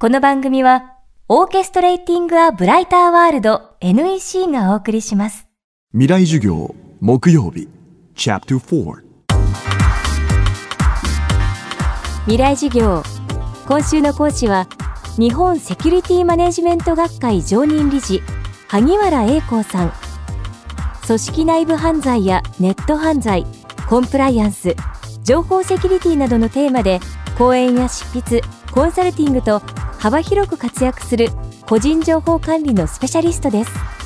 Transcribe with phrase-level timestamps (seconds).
[0.00, 0.94] この番組は、
[1.26, 5.48] オーケストレーティング・ア・ブライター・ワールド NEC がお送りします。
[5.90, 7.68] 未来授業木曜日
[8.14, 9.02] Chapter 4
[12.26, 13.02] 未来授業。
[13.66, 14.68] 今週の講師は
[15.18, 18.22] 日本セキュリティマネジメント学会常任理事
[18.68, 19.92] 萩原英光さん。
[21.08, 23.44] 組織内部犯罪やネット犯罪
[23.88, 24.76] コンプライアンス
[25.24, 27.00] 情報セキュリティなどのテーマで
[27.36, 29.60] 講演や執筆コンサルティングと
[29.98, 31.28] 幅広く活躍する
[31.66, 33.98] 個人情報管理のスペシャリストです。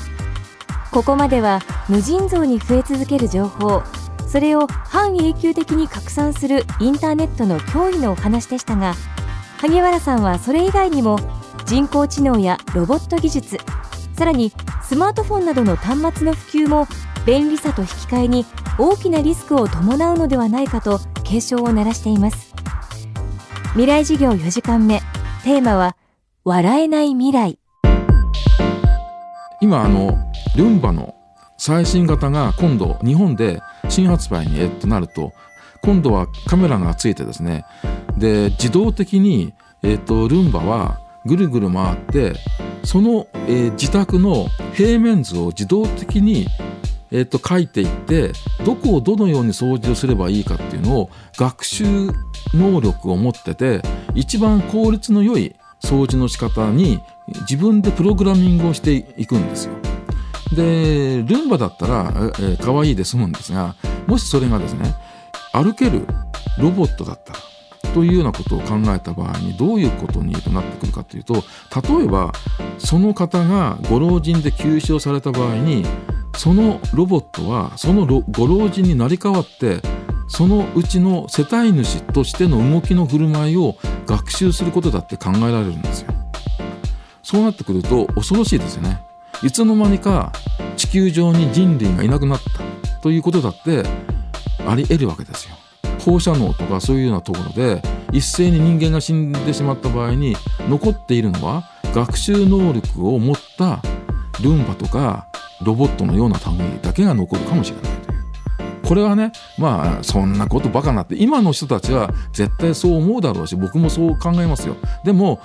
[0.93, 3.83] ここまでは無尽蔵に増え続ける情報
[4.29, 8.95] それを半永久的に拡散するインターネットの脅威のお話でしたが
[9.57, 11.19] 萩原さんはそれ以外にも
[11.65, 13.59] 人工知能やロボット技術
[14.19, 16.87] さらにスマートフォンなどの端末の普及も
[17.25, 18.45] 便利さと引き換えに
[18.79, 22.53] 大きなリスクを伴うのではないかと警鐘を鳴らしています。
[23.73, 25.01] 未来事業4時間目。
[25.43, 25.97] テーマは
[26.45, 27.59] 笑えない未来。
[29.61, 30.17] 今あの
[30.57, 31.17] ルンバの
[31.59, 35.33] 最新型が今度日本で新発売にえっとなると
[35.83, 37.65] 今度はカメラがついてですね。
[38.17, 42.35] で自動的に、えっとルンバはぐるぐる回って
[42.85, 46.47] その、えー自宅の平面図を自動的に、
[47.11, 48.31] えっと書いていって
[48.65, 51.85] どこをどのように掃除をすればいいかっていうのを学習
[52.55, 53.83] 能力を持ってて
[54.15, 57.01] 一番効率の良い掃除の仕方に
[57.43, 59.75] 自分でプログラミングをしていくんですよ。
[60.55, 63.75] でルンバだったら、えー可愛いで済むんですが
[64.07, 64.95] もしそれがですね
[65.53, 66.07] 歩ける
[66.59, 67.39] ロボットだったら
[67.95, 72.33] というようなことを考えた場合にどういうことになってくるかというと例えば
[72.79, 75.85] その方がご老人で休止をされた場合に
[76.37, 79.81] そのロボットはそのご老人になり変わって
[80.29, 86.13] そのうちの世帯主としての動きの振る舞いを学習することだって考えられるんですよ。
[87.23, 89.01] そうなってくると恐ろしいですよね。
[89.43, 90.33] いつの間にか
[90.77, 93.85] 地球上に人類がいなくなったということだって
[94.67, 95.57] あり得るわけですよ。
[96.05, 97.83] 放射能とかそういうようなところで
[98.13, 100.37] 一斉に人間が死んでしまった場合に
[100.69, 101.65] 残っているのは
[101.95, 103.81] 学習能力を持った
[104.43, 105.29] ルンバとか
[105.63, 108.02] ロボットのような類だけが残るかもしれない。
[108.93, 114.77] これはねまあそんなことバカなって今の人たちは絶対そう思うだろうし僕もそう考えますよ。
[115.03, 115.41] でも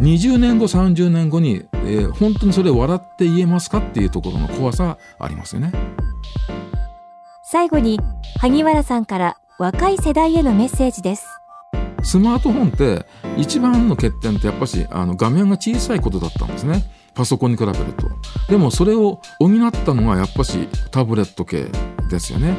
[0.00, 5.70] 20年後30年後に、えー本当にそれを笑って言えますかっていうところの怖さありますよね。
[7.44, 8.00] 最後に
[8.40, 11.28] 萩原さんから若い世代へのメッセージです
[12.02, 13.06] スマートフォンって
[13.36, 16.82] 一番の欠点ってやっぱしあの画面が小さいことだったんですね
[17.14, 18.06] パソコンに比べると。
[18.48, 21.66] でもそれを補ったのがやっぱしタブレット系
[22.08, 22.56] ですよね。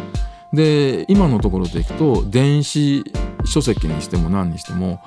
[0.54, 3.04] で今のところでいくと電子
[3.46, 5.02] 書籍にしても何にしても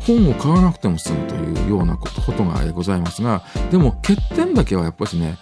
[0.00, 5.36] 本を買わなくても済むというようなことがございますがでも欠点だけはやっぱしね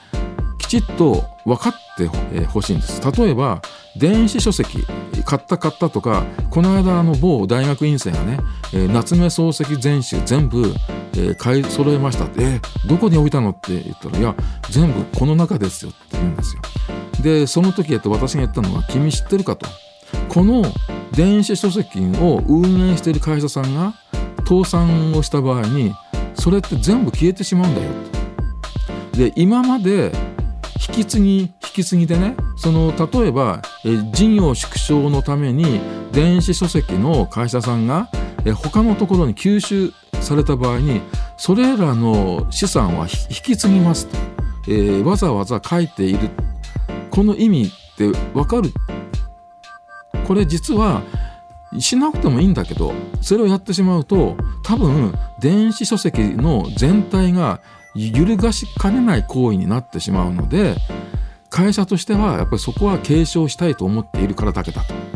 [0.58, 2.06] きちっと分かって
[2.46, 3.02] ほしいんです。
[3.12, 3.60] 例えば
[3.96, 4.78] 電子書籍
[5.26, 8.38] 買った買ったとかこの間あの某大学院生がね、
[8.72, 10.74] 夏目漱石全集全部、
[11.16, 14.34] えー買い揃えましたって「えーどこに置いたの?」って言ったら「いや
[14.70, 16.62] 全部この中ですよ」って言うんですよ。
[17.22, 19.66] でその時えっと私が言ったのは「君知ってるか?」と。
[20.28, 20.62] この
[21.14, 23.94] 電子書籍を運営している会社さんが
[24.48, 25.94] 倒産をした場合に
[26.34, 27.88] それって全部消えてしまうんだよ
[29.12, 29.18] と。
[29.18, 30.12] で今まで
[30.88, 35.80] 引き継ぎ引き継ぎでねその例えばえ事業縮小のために
[36.12, 38.08] 電子書籍の会社さんが
[38.44, 41.02] え他のところに吸収された場合に
[41.36, 44.16] それらの資産は引き継ぎますと、
[44.68, 46.30] えーわざわざ書いている。
[47.10, 48.72] この意味って分かる。
[50.26, 51.02] これ実は
[51.78, 57.60] しなくてもいいんだけどそれをやってしまうと多分電子書籍の全体が
[57.94, 60.76] 揺るがしかねない行為になってしまうので
[61.50, 65.11] 会社としてはやっぱりそこは継承したいと思っているからだけだと。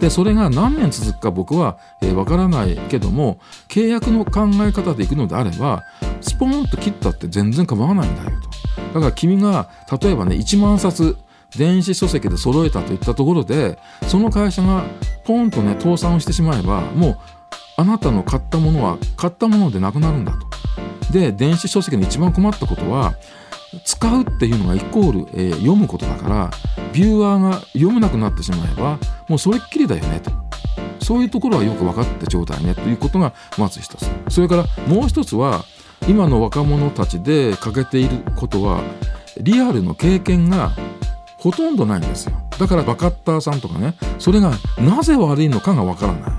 [0.00, 3.38] でそれが何年続くか僕はわ、えーわからないけども
[3.68, 5.84] 契約の考え方でいくのであれば
[6.20, 8.94] スポーンと切ったって全然構わないんだよと。
[8.94, 9.68] だから君が
[10.00, 11.16] 例えばね1万冊
[11.56, 14.84] 電子書籍で揃えたといったところでその会社が
[15.24, 17.18] ポンとね倒産をしてしまえばもう
[17.76, 21.12] あなたの買ったものは買ったものでなくなるんだと。
[21.12, 23.14] で電子書籍の一番困ったことは
[23.84, 26.50] 使うっていうのがイコール、えー読むことだから
[26.92, 30.30] ビューアーが読めなくなってしまえばもうそれっきりだよねと。
[31.02, 34.06] そういうところはよく分かってちょうだいねということがまず一つ。
[34.28, 35.64] それからもう一つは
[36.08, 38.82] 今の若者たちで欠けていることは
[39.40, 40.72] リアルの経験が
[41.38, 42.36] ほとんどないんですよ。
[42.58, 46.32] だからバカッターさんとかねそれがなぜ悪いのかがわからない。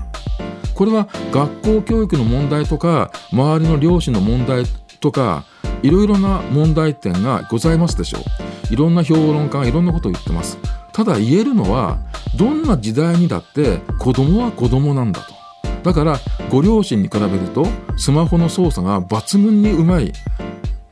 [0.74, 4.64] これは学校教育の問題とか周りの両親の問題
[5.00, 5.44] とか
[5.82, 8.72] いろいろな問題点がございますでしょう。
[8.72, 10.58] いろんな評論家がいろんなことを言ってます。
[10.92, 11.98] ただ言えるのは
[12.36, 15.34] どんな時代にだって子供は子供なんだと。
[15.82, 16.18] だから
[16.50, 20.12] ご両親に比べるとスマホの操作が抜群にうまい。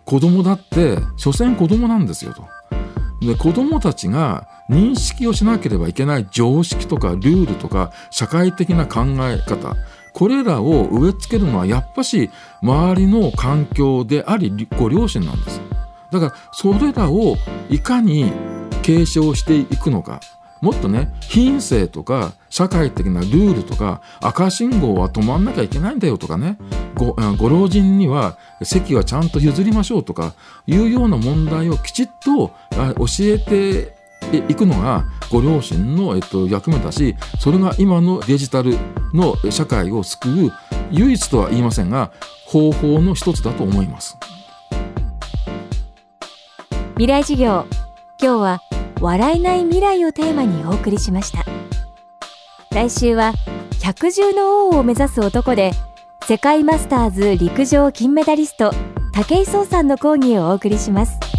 [0.05, 2.45] 子供だって所詮子供なんですよと。
[3.25, 9.77] で子供たちが認識をしなければいけない常識とかルールとか社会的な考え方
[10.13, 12.31] これらを植え付けるのはやっぱし
[12.63, 15.61] 周りの環境でありご両親なんです。
[16.11, 17.37] だからそれらを
[17.69, 18.33] いかに
[18.83, 20.21] 継承していくのか
[20.61, 26.59] もっとね品性とか社会的なルールとか赤信号は止まんなきゃいけないんだよとかね
[26.95, 30.35] ごご老人には席はちゃんと譲りましょうとか
[30.67, 34.00] いうような問題をきちっと教えて
[34.39, 38.77] いくのがご両親の、えっと、役目だしそれが今のデジタル
[39.13, 40.53] の社会を救う
[40.91, 42.13] 唯一とは言いませんが
[42.47, 44.17] 方法の一つだと思います。
[46.95, 47.65] 未来授業
[48.21, 48.61] 今日は
[49.01, 51.45] 笑えない未来をテーマにお送りしました。
[52.73, 53.33] 来週は
[53.83, 55.73] 百獣の王を目指す男で
[56.27, 58.73] 世界マスターズ陸上金メダリスト
[59.13, 61.30] 武井壮さんの講義をお送りします。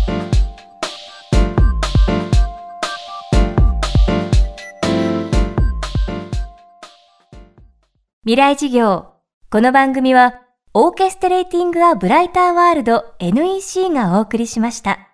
[8.24, 9.16] 未来事業
[9.50, 10.44] この番組は
[10.76, 15.11] オーケストレーティング・ア・ブライター・ワールド NEC がお送りしました。